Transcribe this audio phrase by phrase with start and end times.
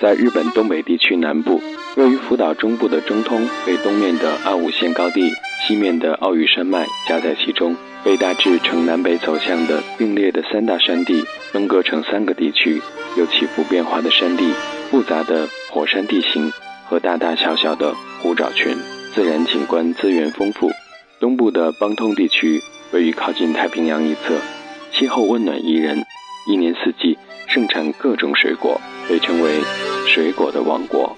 [0.00, 1.60] 在日本东北地区南部，
[1.96, 5.32] 位于福岛中部的中通被东面的阿武线高地、
[5.66, 12.80] 西面的奥羽山脉夹在其中，被大致呈南北走向的并列的三大山地分割成三个地区，
[13.16, 14.52] 有起伏变化的山地、
[14.88, 16.52] 复杂的火山地形
[16.84, 18.76] 和大大小小的湖沼群，
[19.12, 20.70] 自然景观资源丰富。
[21.18, 22.62] 东部的邦通地区
[22.92, 24.38] 位于靠近太平洋一侧，
[24.92, 26.04] 气候温暖宜人，
[26.48, 27.18] 一年四季
[27.48, 29.60] 盛产各种水果，被称为。
[30.10, 31.16] 水果的王国。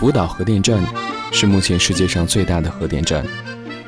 [0.00, 0.82] 福岛核电站
[1.32, 3.24] 是目前世界上最大的核电站，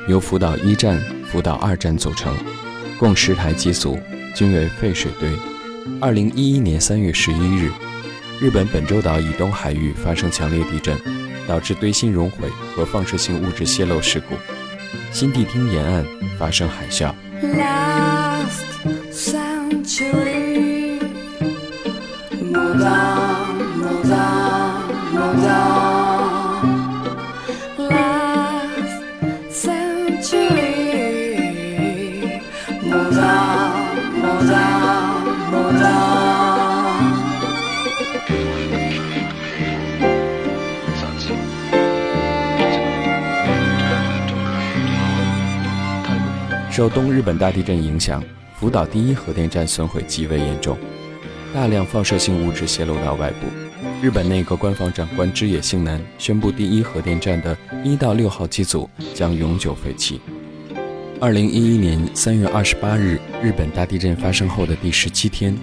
[0.07, 2.35] 由福岛一站、福岛二站组成，
[2.99, 3.99] 共十台机组。
[4.35, 5.31] 均为废水堆。
[5.99, 7.71] 二零一一年三月十一日，
[8.39, 10.95] 日本本州岛以东海域发生强烈地震，
[11.49, 14.35] 导致堆芯熔毁和放射性物质泄漏事故，
[15.11, 16.05] 新地町沿岸
[16.39, 17.15] 发生海啸。
[46.77, 48.23] 受东日本大地震影响，
[48.61, 50.77] 福岛第一核电站损毁极为严重，
[51.55, 53.47] 大量放射性物质泄漏到外部。
[54.03, 60.21] 日本内阁官方长官枝野幸男宣布，第一核电站的一到六号机组将永久废弃。
[61.19, 65.57] 二零一一年三月二十八日，日本大地震发生后的第十七天，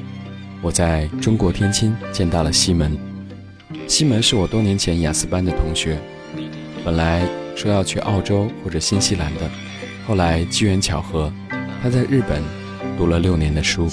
[0.63, 2.97] 我在中国天津见到了西门。
[3.87, 5.95] 西门是我多年前雅思班的同学，
[6.83, 7.23] 本来
[7.55, 9.41] 说要去澳洲或者新西兰的。
[10.05, 11.31] 后来机缘巧合，
[11.81, 12.41] 他在日本
[12.97, 13.87] 读了六年的书。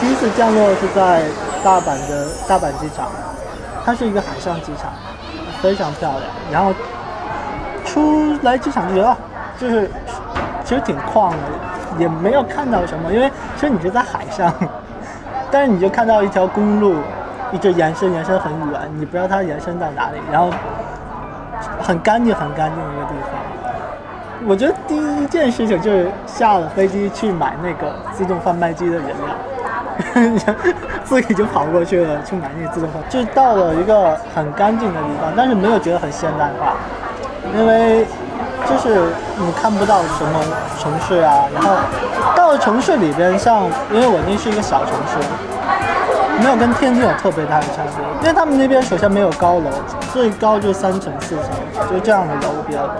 [0.00, 1.22] 第一次降落是在
[1.62, 3.08] 大阪的大阪机场，
[3.84, 4.92] 它是一个海上机场，
[5.60, 6.22] 非常漂亮。
[6.52, 6.72] 然后
[7.84, 9.16] 出来机场就觉得，
[9.58, 9.90] 就是
[10.64, 11.36] 其实挺旷的，
[11.98, 14.52] 也没有看到什么，因为其实你是在海上，
[15.50, 16.96] 但是你就看到一条公路
[17.50, 20.50] 一直延伸延伸很远，你不知道它延伸到哪里，然后
[21.82, 23.30] 很干净很干净的一个地方。
[24.46, 29.14] 我觉得第一件事情就是下了飞机去买那个自动贩卖机的饮料。
[31.04, 36.74] 自己就跑过去了，去买那个自动化，就到了一个很干净的地方，但是没有觉得很现代化，
[37.56, 38.06] 因为
[38.68, 40.40] 就是你看不到什么
[40.78, 41.44] 城市啊。
[41.54, 41.76] 然后
[42.36, 45.18] 到了城市里边，像因为我那是一个小城市，
[46.38, 49.70] 没有跟天津有特别大的差别，因为他们那边首先没有高楼，
[50.12, 52.96] 最高就三层四层，就这样的楼比较多。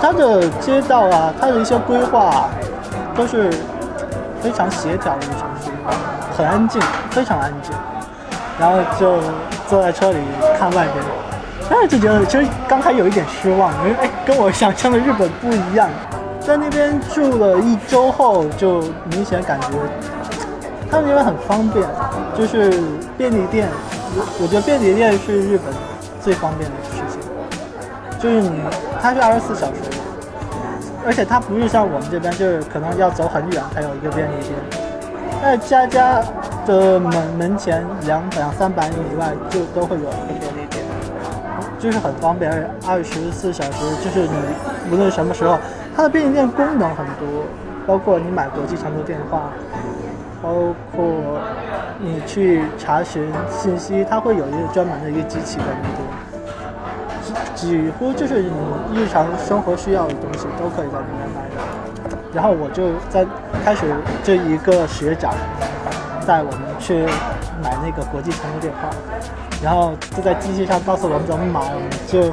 [0.00, 2.48] 它的街道啊，它的一些规划
[3.16, 3.50] 都是
[4.40, 5.26] 非常协调的。
[6.38, 7.74] 很安静，非常安静，
[8.60, 9.16] 然后就
[9.66, 10.18] 坐在车里
[10.56, 11.04] 看外边，
[11.68, 15.90] 但是就觉得其实刚才有一点失望，因为哎，跟我想象的日本不一样。
[16.40, 19.66] 在那边住了一周后，就明显感觉
[20.88, 21.84] 他们那边很方便，
[22.36, 22.80] 就是
[23.16, 23.68] 便利店，
[24.40, 25.74] 我觉得便利店是日本
[26.22, 27.20] 最方便的事情，
[28.20, 28.62] 就是你
[29.02, 29.82] 它是二十四小时，
[31.04, 34.87] 而且它不是像我们这边，就是可能要走很远才有一个便利店。
[35.40, 36.22] 在家家
[36.66, 40.84] 的门门前两两三百米以外，就都会有便利店，
[41.78, 44.34] 就是很方便，二十四小时，就是你
[44.92, 45.58] 无论什么时候，
[45.96, 47.44] 它的便利店功能很多，
[47.86, 49.50] 包括你买国际长途电话，
[50.42, 50.50] 包
[50.94, 51.06] 括
[51.98, 58.50] 你去查询信息，它会有一个专门的一个机器在那边，几几乎就是你
[58.94, 61.77] 日常生活需要的东西都可以在里面买到。
[62.38, 63.26] 然后我就在
[63.64, 63.92] 开始
[64.22, 65.34] 这一个学长
[66.24, 67.04] 带我们去
[67.60, 68.88] 买那个国际长途电话，
[69.60, 72.32] 然后就在机器上告诉我们怎么买，我们就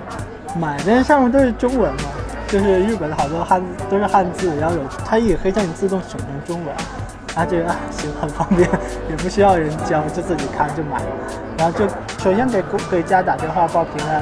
[0.60, 0.78] 买。
[0.86, 2.04] 那上面都是中文嘛，
[2.48, 6.76] 就是日本的好多汉字都是汉字，然后有它也可以让你自动选成中文。
[7.36, 8.70] 然后觉得啊行很方便，
[9.10, 11.02] 也不需要人教，就自己看就买，
[11.58, 11.88] 然后就
[12.24, 14.22] 首先给给家打电话报平安，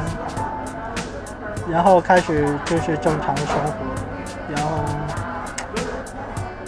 [1.69, 3.73] 然后开始就是正常的生活，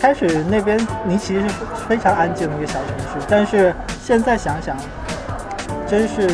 [0.05, 1.49] 开始那边尼奇是
[1.89, 3.73] 非常安静的一个小城市，但是
[4.03, 4.77] 现在想想，
[5.87, 6.27] 真是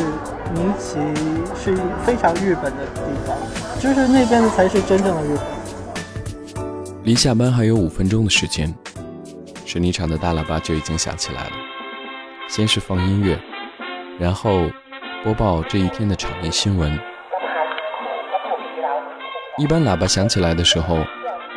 [0.52, 0.98] 尼奇
[1.56, 1.74] 是
[2.04, 3.34] 非常日本的地方，
[3.80, 6.62] 就是那边的才是真正的日本。
[7.04, 8.70] 离下班还有五分钟的时间。
[9.64, 11.52] 水泥厂的大喇叭就已经响起来了，
[12.50, 13.40] 先是放音乐，
[14.20, 14.68] 然后
[15.24, 16.92] 播报这一天的场内新闻。
[19.56, 20.98] 一般喇叭响起来的时候，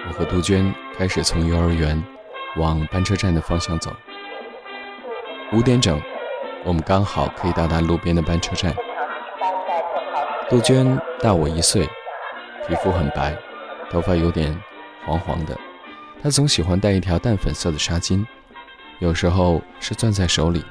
[0.07, 2.02] 我和杜鹃开始从幼儿园
[2.57, 3.92] 往班车站的方向走。
[5.52, 6.00] 五点整，
[6.63, 8.74] 我们刚好可以到达路边的班车站。
[10.50, 11.88] 杜鹃大我一岁，
[12.68, 13.36] 皮肤很白，
[13.90, 14.56] 头发有点
[15.06, 15.57] 黄黄的。
[16.22, 18.25] 他总喜欢戴一条淡粉色的纱巾，
[19.00, 20.63] 有时候是攥在手里，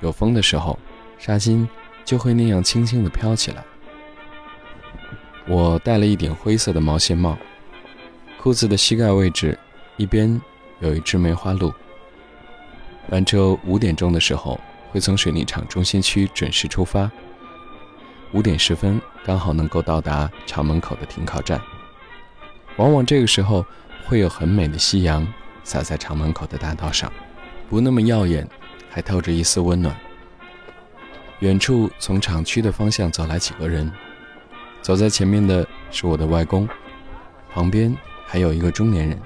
[0.00, 0.76] 有风的时候，
[1.16, 1.66] 纱巾
[2.04, 3.64] 就会那样轻轻地飘起来。
[5.46, 7.38] 我戴了一顶灰色的毛线帽，
[8.40, 9.58] 裤子的膝盖位置
[9.96, 10.40] 一边
[10.80, 11.72] 有一只梅花鹿。
[13.10, 14.58] 班车五点钟的时候
[14.90, 17.10] 会从水泥厂中心区准时出发，
[18.32, 21.60] 五点十分刚好能够到达厂门口的停靠站。
[22.76, 23.64] 往往这个时候。
[24.06, 25.30] 会有很美的夕阳
[25.62, 27.12] 洒在厂门口的大道上，
[27.68, 28.48] 不那么耀眼，
[28.88, 29.94] 还透着一丝温暖。
[31.40, 33.92] 远处从厂区的方向走来几个人，
[34.80, 36.66] 走在前面的是我的外公，
[37.52, 37.94] 旁边
[38.30, 39.18] 还有一个中年人。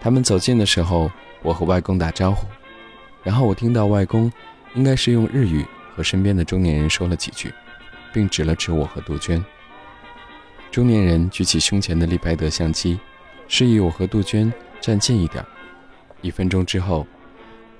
[0.00, 1.10] 他们走近的时候，
[1.42, 2.46] 我和外公打招呼，
[3.24, 4.32] 然后我听到外公
[4.74, 7.52] 应该是用日语和身边的中年人说了几句，
[8.12, 9.44] 并指了指我和杜鹃。
[10.70, 12.98] 中年人举起胸前的立拍德相机。
[13.46, 14.50] 示意我和杜鹃
[14.80, 15.44] 站近一点。
[16.22, 17.06] 一分钟之后，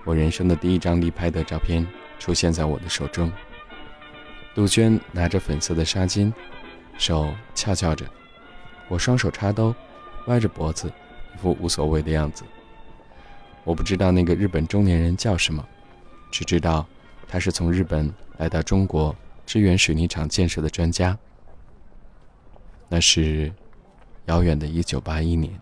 [0.04, 1.86] 我人生的第一张立拍的照片
[2.19, 3.32] 出现在我的手中。
[4.54, 6.31] 杜鹃拿着粉色的纱巾，
[6.98, 8.04] 手翘翘着，
[8.88, 9.75] 我双手插兜，
[10.26, 10.90] 歪着脖子，
[11.34, 12.44] 一副无所谓的样子。
[13.62, 15.66] 我不知道那个日本中年人叫什么，
[16.30, 16.86] 只知道
[17.28, 19.14] 他是从日本来到中国
[19.46, 21.16] 支援水泥厂建设的专家。
[22.88, 23.52] 那是
[24.26, 25.60] 遥远的1981年。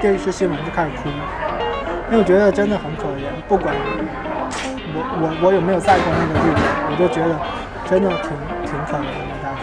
[0.00, 1.08] 电视新闻就开始哭，
[2.10, 3.24] 因为我觉得真的很可怜。
[3.48, 3.74] 不管
[4.94, 7.34] 我我我有没有在过那个地方，我都觉得
[7.88, 8.30] 真的挺
[8.64, 9.62] 挺可怜的大家。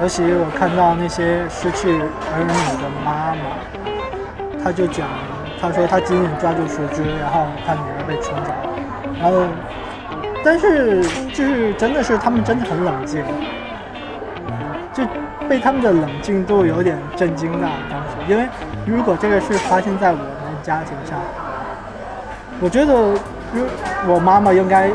[0.00, 1.98] 尤其我看到那些失去
[2.32, 5.08] 儿女的妈妈，她就讲，
[5.60, 8.76] 她说她紧紧抓住树枝，然后她女儿被冲走了，
[9.20, 9.46] 然后
[10.44, 11.02] 但是
[11.32, 13.24] 就是真的是他们真的很冷静，
[14.92, 15.02] 就
[15.48, 18.46] 被他们的冷静度有点震惊到当时，因为
[18.86, 20.24] 如果这个事发生在我们
[20.62, 21.18] 家庭上，
[22.60, 22.94] 我觉得
[23.52, 23.66] 如
[24.06, 24.88] 我妈妈应该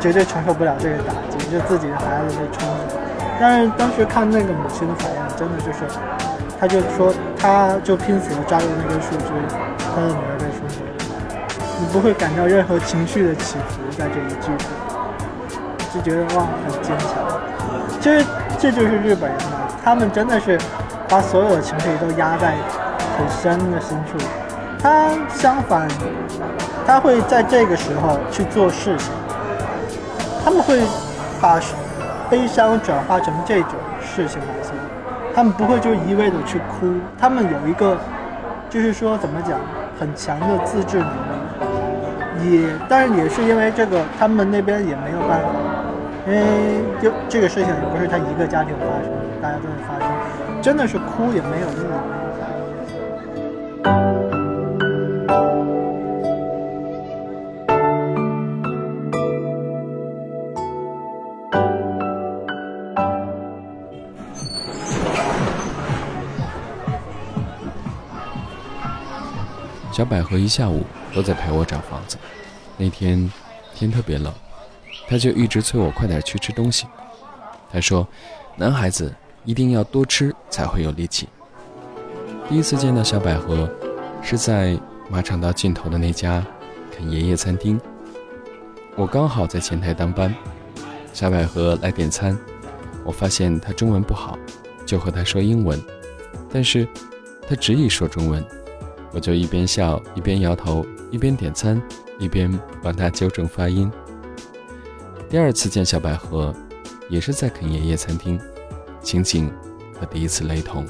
[0.00, 2.96] 绝对承受不了这个打击，就自己的孩子被冲走。
[3.38, 5.84] 但是当时看那个母亲的反应，真的就是，
[6.58, 9.28] 她就说，她就拼死的抓住那根树枝，
[9.94, 10.80] 她的女儿被冲走，
[11.78, 14.50] 你不会感到任何情绪的起伏在这一句，
[15.92, 17.08] 就觉得哇，很坚强。
[18.00, 18.24] 其实
[18.58, 20.58] 这就是日本人嘛，他们真的是
[21.10, 22.54] 把所有的情绪都压在
[23.18, 24.16] 很深的深处。
[24.82, 25.88] 他相反，
[26.86, 29.12] 他会在这个时候去做事情，
[30.44, 30.80] 他们会
[31.40, 31.60] 把。
[32.30, 34.72] 悲伤转化成这种事情来做，
[35.34, 36.86] 他们不会就一味的去哭，
[37.18, 37.98] 他们有一个，
[38.70, 39.58] 就是说怎么讲，
[39.98, 41.08] 很强的自制能
[42.38, 45.48] 力，也，但是也是因为这个，他们那边也没有办法，
[46.28, 46.40] 因为
[47.02, 49.10] 就这个事情也不是他一个家庭发生，
[49.42, 50.08] 大家都会发生，
[50.62, 51.86] 真的是哭也没有意义。
[69.92, 72.16] 小百合一下午都在陪我找房子。
[72.76, 73.30] 那天
[73.74, 74.32] 天特别冷，
[75.08, 76.86] 他就一直催我快点去吃东西。
[77.72, 78.06] 他说
[78.56, 79.14] ：“男孩子
[79.44, 81.28] 一定要多吃才会有力气。”
[82.48, 83.68] 第一次见到小百合，
[84.22, 84.78] 是在
[85.08, 86.44] 马场道尽头的那家
[86.90, 87.80] 肯爷爷餐厅。
[88.96, 90.34] 我刚好在前台当班，
[91.12, 92.36] 小百合来点餐，
[93.04, 94.36] 我发现她中文不好，
[94.84, 95.80] 就和她说英文，
[96.52, 96.86] 但是
[97.48, 98.44] 她执意说中文。
[99.12, 101.80] 我就一边笑一边摇头，一边点餐，
[102.18, 103.90] 一边帮她纠正发音。
[105.28, 106.54] 第二次见小百合，
[107.08, 108.40] 也是在肯爷爷餐厅，
[109.02, 109.52] 情景
[109.98, 110.86] 和第一次雷同。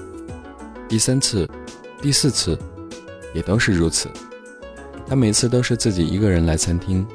[0.88, 1.48] 第三次、
[2.00, 2.58] 第四次
[3.34, 4.08] 也都是如此。
[5.06, 7.06] 他每次都是自己一个人来餐厅，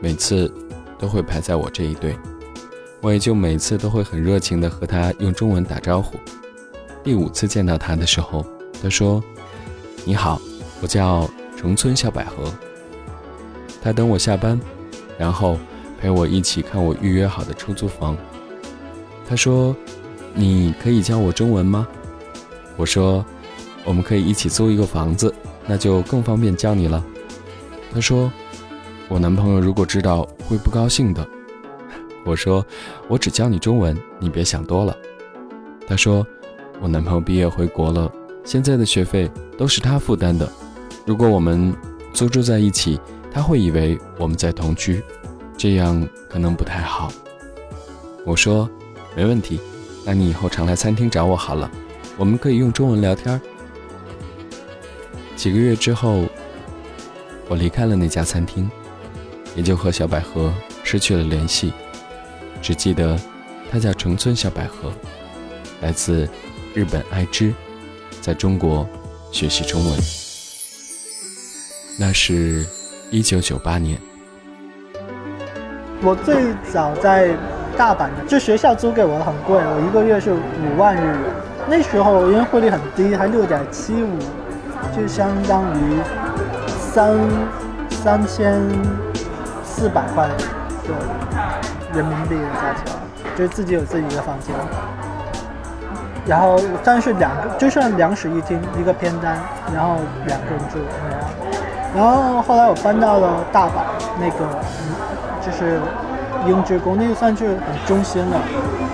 [0.00, 0.52] 每次
[0.98, 2.18] 都会排在我这一队，
[3.00, 6.16] 我也就每次都会很热情地和他用中文打招呼。
[7.02, 8.46] 第五次见到他的时候，
[8.82, 9.22] 他说。
[10.04, 10.42] 你好，
[10.80, 12.52] 我叫重村小百合。
[13.80, 14.60] 他等我下班，
[15.16, 15.56] 然后
[15.96, 18.16] 陪我一起看我预约好的出租房。
[19.28, 19.76] 他说
[20.34, 21.86] ：“你可以教我中文吗？”
[22.76, 23.24] 我说
[23.84, 25.34] ：“我们可以一起租一个房子，
[25.66, 27.04] 那就更方便教你了。”
[27.92, 28.32] 他说
[29.08, 31.26] ：“我男朋友如果知道会不高兴的。”
[32.24, 32.64] 我说
[33.08, 34.96] ：“我只教你中文，你别想多了。”
[35.86, 36.26] 他说
[36.80, 38.10] ：“我男朋友毕业回国了。”
[38.44, 40.50] 现在的学费都是他负担的，
[41.04, 41.72] 如果我们
[42.12, 42.98] 租住在一起，
[43.30, 45.00] 他会以为我们在同居，
[45.56, 47.08] 这样可能不太好。
[48.24, 48.68] 我说
[49.16, 49.60] 没问题，
[50.04, 51.70] 那你以后常来餐厅找我好了，
[52.16, 53.40] 我们可以用中文聊天。
[55.36, 56.24] 几个月之后，
[57.48, 58.70] 我离开了那家餐厅，
[59.54, 61.72] 也就和小百合失去了联系，
[62.60, 63.18] 只记得
[63.70, 64.92] 她叫城村小百合，
[65.80, 66.28] 来自
[66.74, 67.52] 日本爱知。
[68.20, 68.88] 在中国
[69.32, 69.98] 学习中文，
[71.98, 72.64] 那是
[73.10, 74.00] 一九九八年。
[76.00, 77.36] 我最早在
[77.76, 81.16] 大阪的，就学校租给我的很贵，我一个月是五万日元。
[81.66, 84.18] 那时候因为汇率很低，还六点七五，
[84.94, 85.98] 就相当于
[86.66, 87.16] 三
[87.90, 88.60] 三千
[89.64, 90.94] 四百块的
[91.94, 92.94] 人民币的价钱，
[93.36, 94.54] 就是自己有自己的房间。
[96.24, 99.38] 然后，但是两个就算两室一厅，一个偏单，
[99.74, 100.78] 然后两个人住。
[101.96, 103.82] 然后后来我搬到了大阪，
[104.20, 104.46] 那个
[105.44, 105.80] 就是
[106.46, 108.40] 英之宫，那个算是很中心了。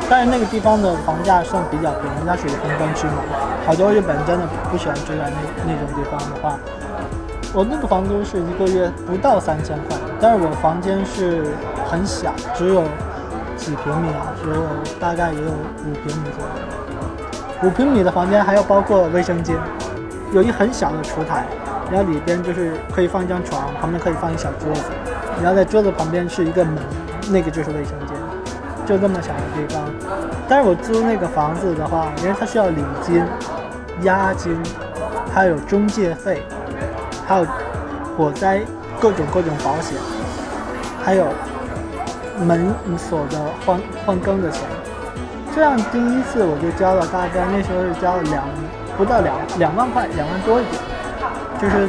[0.08, 3.22] 但是那个地方的房价算比较便宜，它属于红灯区嘛。
[3.66, 5.36] 好多日本人真的不喜欢住在那
[5.66, 6.58] 那种地方的话，
[7.52, 11.44] 我那个房租是一个月不到三千块，但是我房间是
[11.84, 12.84] 很小，只有
[13.56, 14.62] 几平米啊，只有
[14.98, 17.68] 大概也有五平米左右。
[17.68, 19.56] 五平米的房间还要包括卫生间，
[20.32, 21.44] 有一很小的厨台，
[21.90, 24.84] 然后里边就是可以放一张床，旁边可以放一小桌子，
[25.42, 26.78] 然后在桌子旁边是一个门，
[27.30, 28.16] 那个就是卫生间，
[28.86, 29.84] 就这么小的地方。
[30.48, 33.22] 但是我租那个房子的话，因为它需要礼金、
[34.02, 34.56] 押金，
[35.34, 36.42] 还有中介费，
[37.26, 37.46] 还有
[38.16, 38.62] 火灾
[38.98, 39.98] 各种各种保险，
[41.04, 41.26] 还有
[42.40, 44.62] 门锁的换换更的钱。
[45.54, 48.44] 这样第一次我就交了大概那时候是交了两
[48.96, 50.82] 不到两两万块，两万多一点。
[51.60, 51.88] 就是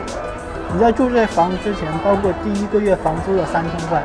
[0.73, 4.03] 你在住这房子之前，包括第一个月房租的三千块，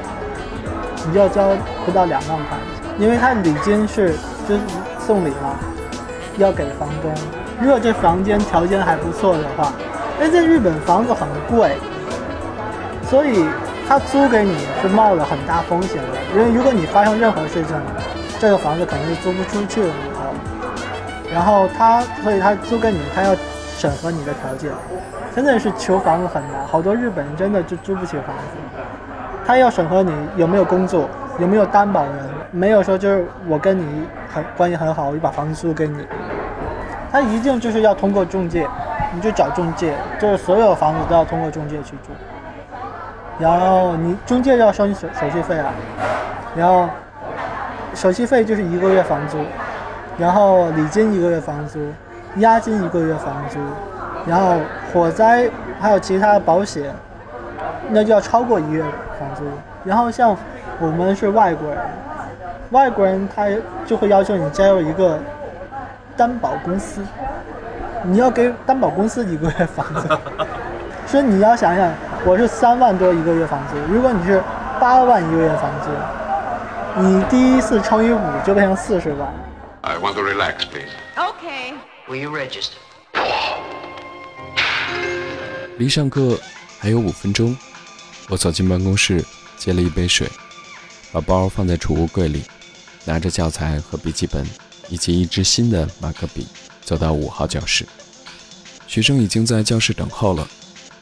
[1.07, 1.51] 你就要交
[1.85, 2.59] 不到两万块，
[2.99, 4.15] 因为他礼金是
[4.49, 4.61] 就是
[4.99, 5.57] 送礼嘛，
[6.39, 7.13] 要给房东。
[7.61, 9.73] 如果这房间条件还不错的话，
[10.19, 11.77] 因为在日本房子很贵，
[13.09, 13.45] 所以
[13.87, 16.09] 他租给你是冒了很大风险的。
[16.35, 17.77] 因为如果你发生任何事情，
[18.41, 20.35] 这个房子可能是租不出去了以后，
[21.33, 23.37] 然后他，所以他租给你，他要
[23.77, 24.71] 审核你的条件。
[25.35, 28.84] 真的是求房子很难，好多日本人真的就租不起房子。
[29.47, 32.13] 他要审核你有没有工作，有没有担保人，
[32.51, 36.07] 没有说就是我跟你很关系很好，我就把房子租给你。
[37.13, 38.67] 他一定就是要通过中介，
[39.13, 42.13] 你就找中介，就是所有房子都要通过中介去住。
[43.39, 45.73] 然后你中介要收你手手续费啊，
[46.57, 46.89] 然后
[47.95, 49.39] 手续费就是一个月房租，
[50.19, 51.81] 然后礼金一个月房租，
[52.37, 53.59] 押金一个月房租。
[54.27, 54.57] 然后
[54.93, 56.91] 火灾还有其他保险，
[57.91, 58.83] 那就要超过一月
[59.19, 59.45] 房租。
[59.85, 60.37] 然后像
[60.81, 61.79] 我们是外国人，
[62.71, 63.47] 外国人他
[63.87, 65.19] 就会要求你加入一个
[66.17, 67.03] 担保公司，
[68.03, 70.09] 你要给担保公司一个月房租。
[71.07, 71.93] 所以你要想想，
[72.25, 74.43] 我是三万多一个月房租，如果你是
[74.81, 79.29] 八万一个月房租，你第一次乘以五就变成四十万。
[79.83, 80.91] I want to relax, please.
[81.15, 81.75] Okay.
[82.09, 82.79] Will you register?
[85.77, 86.39] 离上课
[86.81, 87.57] 还有五分钟，
[88.29, 89.25] 我走进办公室，
[89.59, 90.29] 接了一杯水，
[91.13, 92.43] 把包放在储物柜里，
[93.05, 94.47] 拿着教材和笔记本，
[94.89, 96.47] 以及一支新的马克笔，
[96.85, 97.87] 走到五号教室。
[98.87, 100.49] 学生已经在教室等候了。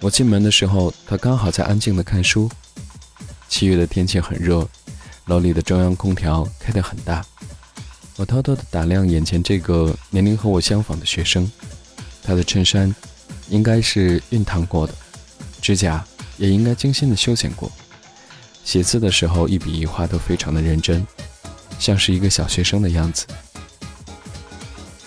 [0.01, 2.51] 我进门的时候，他刚好在安静的看书。
[3.49, 4.67] 七月的天气很热，
[5.27, 7.25] 楼里的中央空调开得很大。
[8.17, 11.51] 我偷偷地打量眼前这个年龄和我相仿的学生，
[12.23, 12.95] 他的衬衫。
[13.49, 14.95] 应该是熨烫过的，
[15.61, 16.03] 指甲
[16.43, 17.71] 也应该精心的修剪过。
[18.65, 21.07] 写字的时候，一笔一画都非常的认真，
[21.79, 23.25] 像是一个小学生的样子。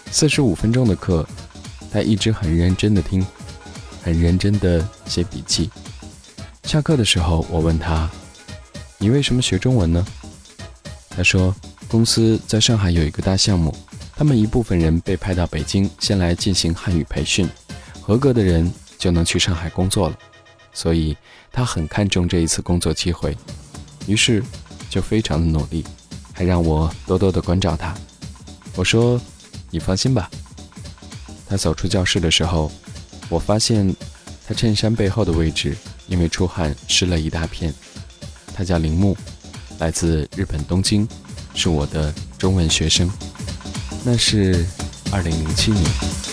[0.10, 1.28] 四十五分钟的课，
[1.92, 3.26] 他一直很认真的听，
[4.02, 5.70] 很认真的写笔记。
[6.64, 8.10] 下课的时候，我问他
[8.98, 10.08] ：“你为什么学中文呢？”
[11.12, 11.54] 他说
[11.90, 13.76] ：“公司在上海有一个大项目，
[14.16, 17.46] 他们一部分人被派到北京，先来进行汉语培训。”
[18.02, 20.18] 合格的人就能去上海工作了，
[20.76, 21.18] 所以
[21.52, 23.36] 他很看重这一次工作机会，
[24.06, 24.44] 于是
[24.90, 25.84] 就非常的努力，
[26.34, 27.96] 还让我多多的关照他。
[28.76, 29.20] 我说
[29.72, 30.30] ：“你放心吧。”
[31.48, 32.70] 他走出教室的时候，
[33.30, 33.96] 我发现
[34.46, 35.76] 他衬衫背后的位置
[36.08, 37.74] 因为出汗湿了一大片。
[38.54, 39.18] 他叫铃木，
[39.80, 41.08] 来自日本东京，
[41.54, 43.10] 是我的中文学生。
[44.04, 44.66] 那是
[45.12, 46.25] 二零零七年。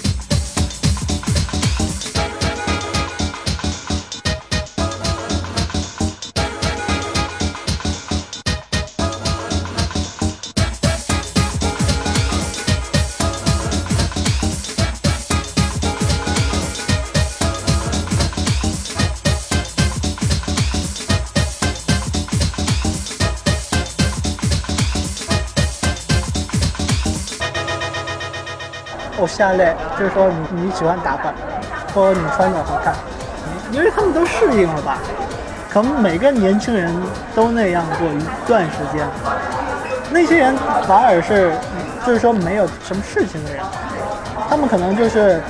[29.42, 31.34] 下类就是说你你喜欢打扮，
[31.92, 32.94] 或者你穿的好看，
[33.72, 34.98] 因为他们都适应了吧？
[35.68, 36.94] 可能每个年轻人
[37.34, 39.04] 都那样过一段时间，
[40.12, 40.54] 那些人
[40.86, 41.52] 反而是
[42.06, 43.60] 就是说没有什么事情的人，
[44.48, 45.42] 他们可能就是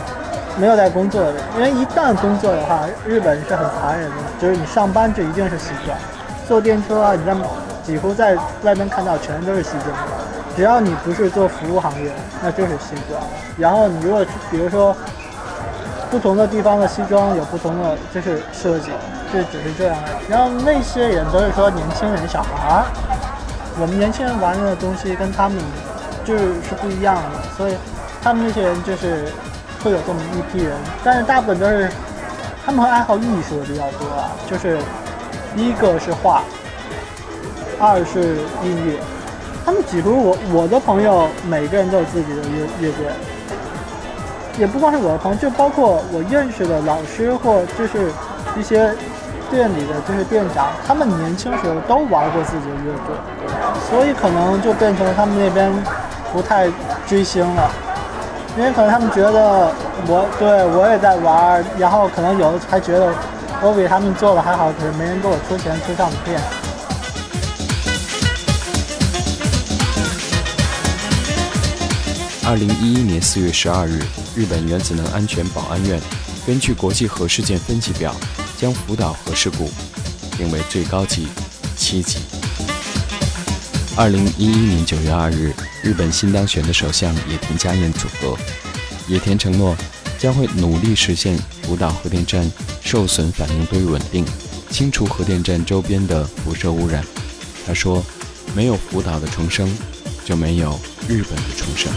[0.56, 5.94] 没有在工作的，因为一旦工作的话，日本是很残忍的，就是你上班就一定是西装，
[6.48, 7.36] 坐电车啊，你在
[7.82, 9.92] 几乎在外面看到全都是西装。
[10.54, 12.12] 只要你不是做服务行业，
[12.42, 13.20] 那就是西装。
[13.56, 14.94] 然后你如果比如说
[16.10, 18.90] 不同的地方的西装有不同的就是设计，
[19.32, 19.96] 就只是这样。
[20.28, 22.84] 然后那些人都是说年轻人、小孩儿，
[23.80, 25.58] 我们年轻人玩的东西跟他们
[26.24, 27.76] 就是是不一样的，所以
[28.22, 29.24] 他们那些人就是
[29.82, 30.76] 会有这么一批人。
[31.02, 31.90] 但是大部分都是
[32.64, 34.78] 他们爱好艺术的比较多啊，就是
[35.56, 36.42] 一个是画，
[37.80, 39.00] 二是音乐。
[39.64, 43.06] 他们几乎我我的朋友每个人都有自己的乐乐队，
[44.58, 48.12] 也不光是我的朋友，就包括我认识的老师或就是
[48.56, 48.94] 一些
[49.50, 53.14] 店里的就是店长，他们年轻时候都玩过自己的乐队，
[53.88, 55.72] 所以可能就变成了他们那边
[56.32, 56.68] 不太
[57.06, 57.70] 追星了。
[58.54, 59.72] 因为可能他们觉得
[60.06, 63.10] 我对我也在玩，然后可能有的还觉得
[63.62, 66.38] 我比他们做的还好，可是没人给我出钱出唱片。
[72.44, 74.02] 二零一一年四月十二日，
[74.34, 76.00] 日本原子能安全保安院
[76.44, 78.14] 根据国际核事件分级表，
[78.58, 79.70] 将福岛核事故
[80.36, 81.28] 定为最高级
[81.76, 82.18] 七级。
[83.96, 88.36] 二零一一年九月二日，日本新当选的首相野田佳彦组合，
[89.06, 89.76] 野田承诺
[90.18, 92.50] 将会努力实现福岛核电站
[92.82, 94.26] 受损反应堆稳定，
[94.68, 97.04] 清除核电站周边的辐射污染。
[97.64, 98.04] 他说
[98.52, 99.72] ：“没有福岛的重生，
[100.24, 100.78] 就没有
[101.08, 101.92] 日本的重生。”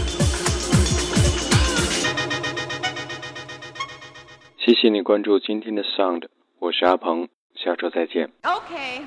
[4.66, 6.26] 谢谢你关注今天的 Sound，
[6.58, 8.32] 我是阿鹏，下周再见。
[8.42, 9.04] OK。